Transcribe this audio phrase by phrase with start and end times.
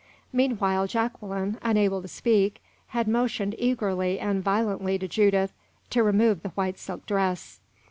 [0.33, 5.53] Meanwhile Jacqueline, unable to speak, had motioned eagerly and violently to Judith
[5.91, 7.59] to remove the white silk dress.